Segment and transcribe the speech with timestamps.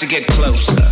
[0.00, 0.85] to get closer.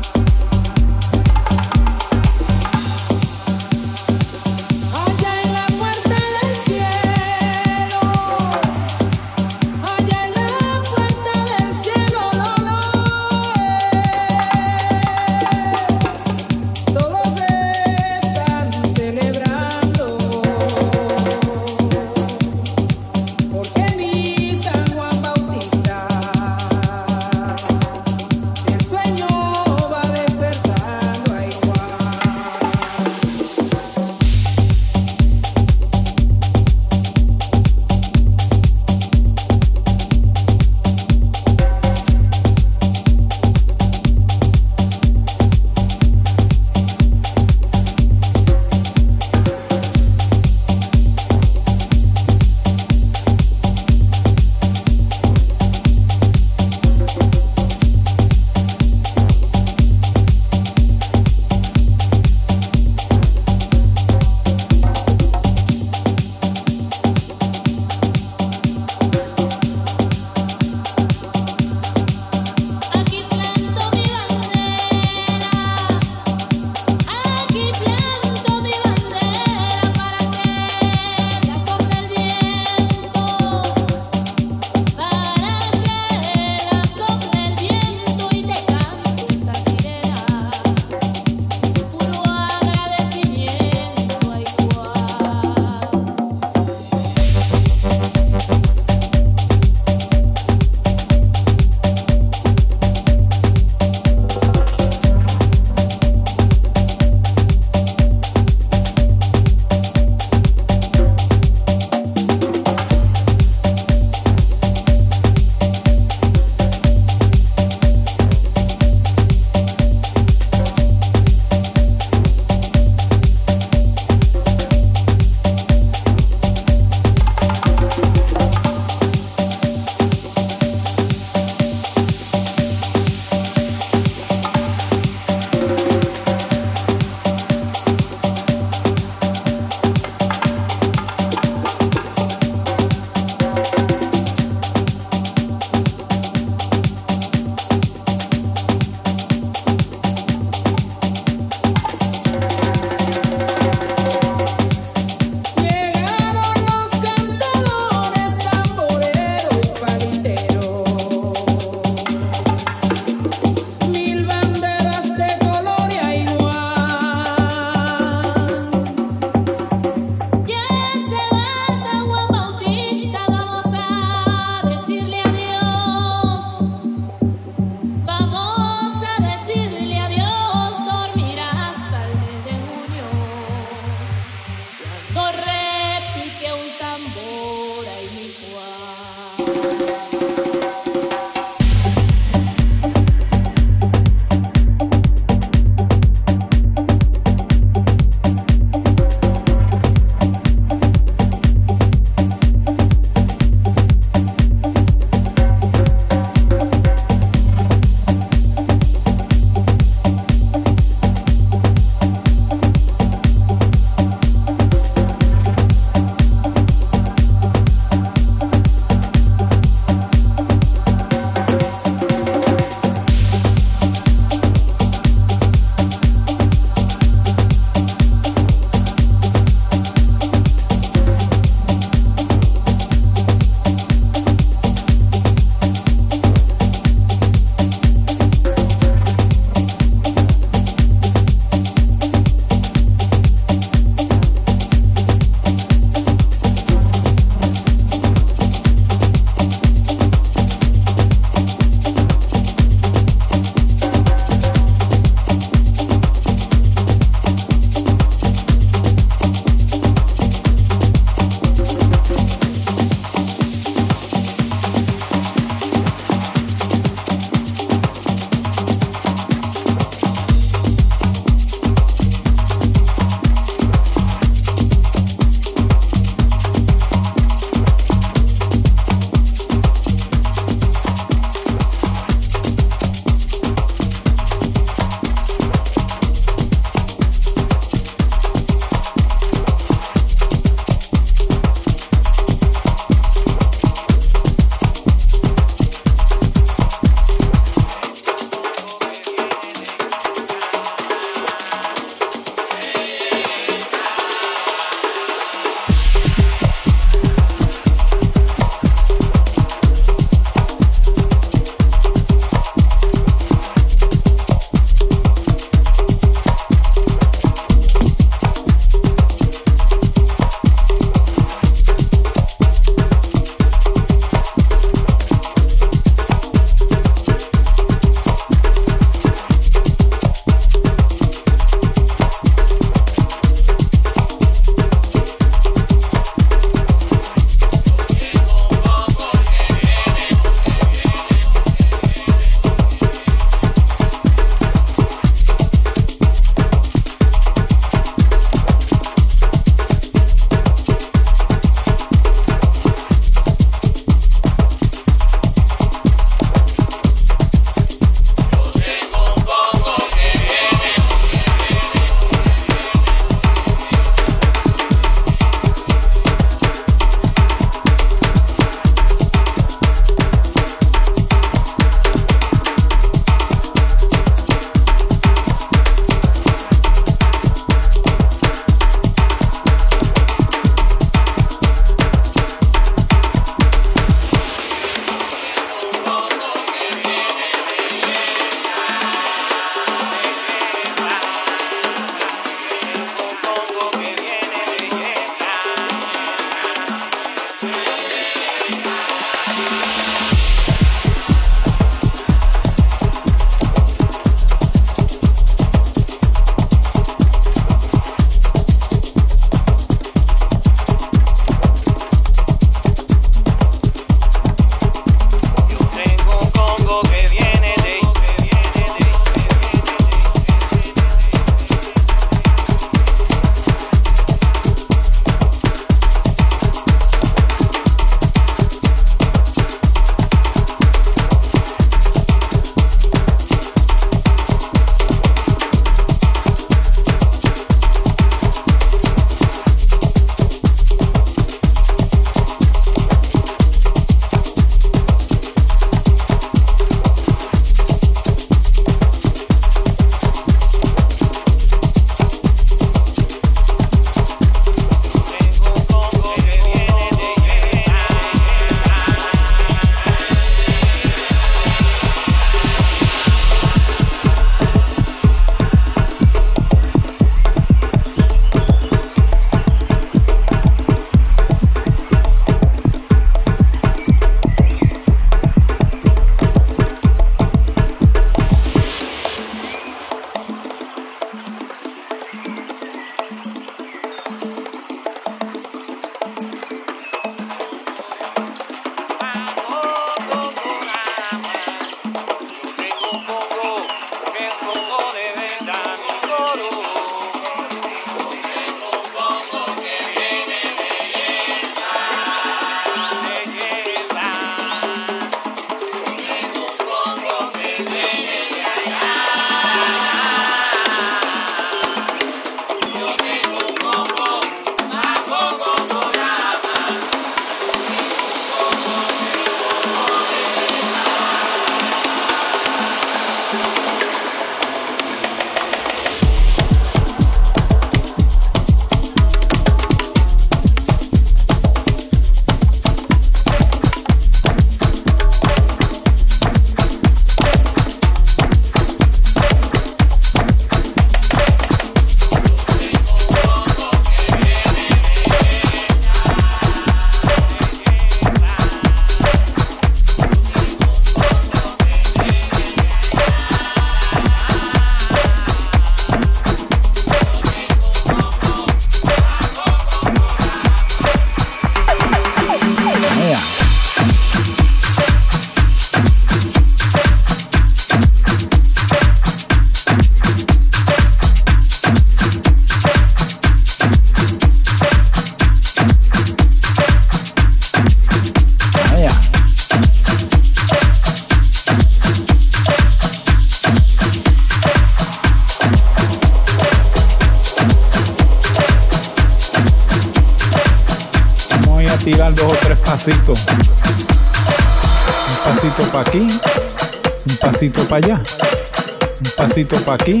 [599.72, 600.00] Para aquí,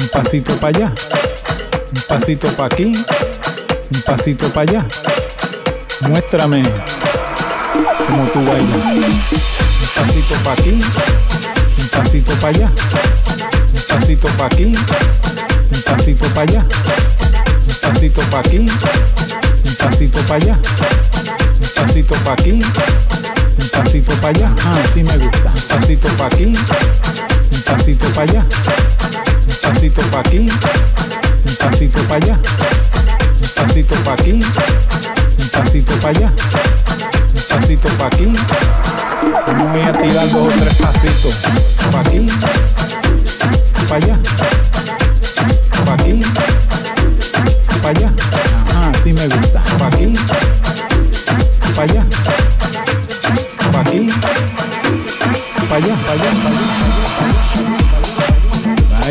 [0.00, 0.92] un pasito para allá,
[1.92, 4.86] un pasito para aquí, un pasito para allá.
[6.08, 6.62] Muéstrame
[8.06, 8.84] cómo tú bailas.
[9.80, 10.80] Un pasito para aquí,
[11.78, 12.70] un pasito para allá,
[13.74, 14.64] un pasito para aquí,
[15.72, 16.64] un pasito para allá,
[17.66, 20.58] un pasito para aquí, un pasito para allá,
[21.60, 24.54] un pasito para aquí, un pasito para allá.
[24.64, 25.50] Ah, sí me gusta.
[25.56, 26.52] Un pasito para aquí,
[27.70, 28.44] pasito para allá,
[29.46, 32.38] un pasito para aquí, un pasito para allá,
[33.40, 36.32] un pasito para aquí, un pasito para allá,
[37.34, 38.26] un pasito para aquí.
[39.56, 41.34] Me voy a tirar dos o tres pasitos.
[41.92, 42.26] Pa' aquí,
[43.88, 44.18] pa' allá,
[45.84, 46.20] pa' aquí,
[47.82, 48.12] pa' allá.
[48.68, 49.62] Ajá, así me gusta.
[49.78, 50.14] Pa' aquí,
[51.76, 52.04] pa' allá,
[53.72, 54.06] pa' aquí,
[55.68, 56.59] pa' allá, pa' allá, pa' allá.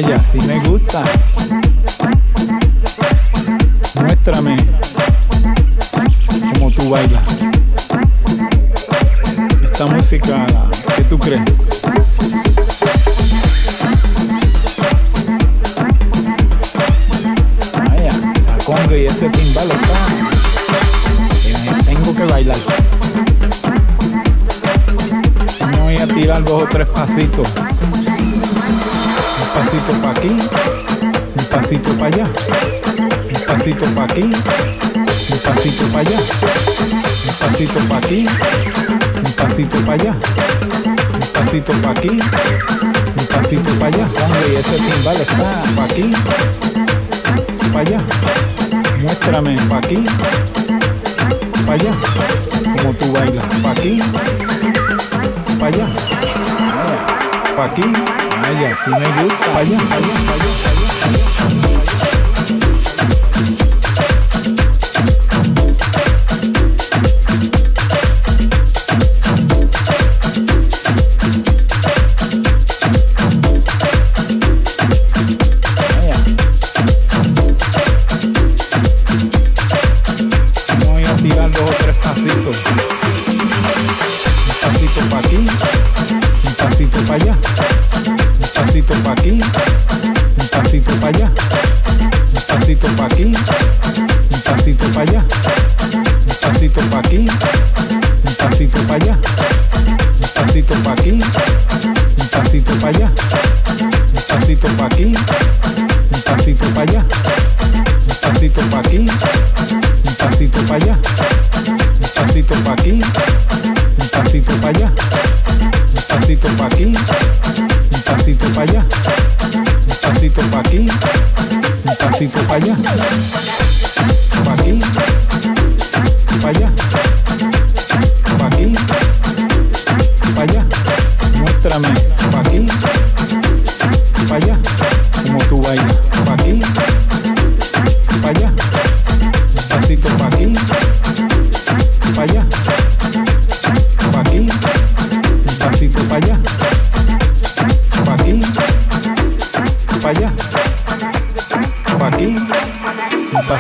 [0.01, 1.03] Vaya, así me gusta.
[3.95, 4.55] Muéstrame
[6.53, 7.21] cómo tú bailas
[9.61, 10.45] esta música,
[10.95, 11.41] ¿qué tú crees?
[17.73, 19.97] Vaya, esa conga y ese timbal está.
[21.83, 22.57] tengo que bailar.
[25.81, 27.53] Voy a tirar dos o tres pasitos.
[31.70, 36.20] Pasito para allá, un pasito para aquí, un pasito para allá,
[37.28, 38.26] un pasito para aquí
[39.24, 40.15] un pasito para allá,
[41.13, 44.07] un pasito para aquí, un pasito para allá.
[44.26, 46.11] Hombre, y ese timbal está para aquí,
[47.72, 47.99] para allá.
[49.03, 49.55] Muéstrame.
[49.70, 50.03] para aquí,
[51.67, 51.91] para allá,
[52.78, 54.01] como tú bailas, para aquí,
[55.59, 55.88] para allá,
[57.55, 57.84] para aquí,
[58.41, 60.59] vaya, si me gusta, para allá, para allá, para allá,